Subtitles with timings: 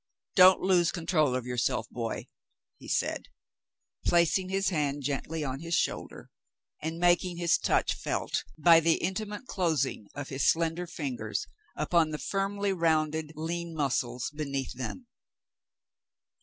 [0.33, 2.25] "Don't lose control of yourself, boy,"
[2.79, 3.27] he said,
[4.03, 6.31] placing his hand gently on his shoulder
[6.81, 11.45] and making his touch felt by the intimate closing of his slender fingers
[11.75, 15.05] upon the firmly rounded, lean muscles beneath them.